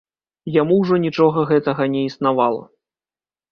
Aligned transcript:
Яму 0.55 0.77
ўжо 0.83 0.95
нічога 1.03 1.45
гэтага 1.53 1.89
не 1.93 2.01
існавала. 2.09 2.63